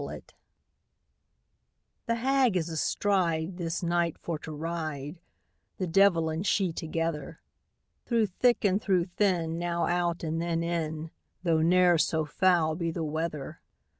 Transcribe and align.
THE 0.01 0.07
HAG 0.07 0.31
The 2.07 2.15
Hag 2.15 2.57
is 2.57 2.69
astride, 2.69 3.57
This 3.57 3.83
night 3.83 4.17
for 4.17 4.39
to 4.39 4.51
ride, 4.51 5.19
The 5.77 5.85
devil 5.85 6.27
and 6.27 6.43
she 6.43 6.73
together; 6.73 7.39
Through 8.07 8.25
thick 8.25 8.65
and 8.65 8.81
through 8.81 9.05
thin, 9.05 9.59
Now 9.59 9.85
out, 9.85 10.23
and 10.23 10.41
then 10.41 10.63
in, 10.63 11.11
Though 11.43 11.61
ne'er 11.61 11.99
so 11.99 12.25
foul 12.25 12.73
be 12.73 12.89
the 12.89 13.03
weather. 13.03 13.61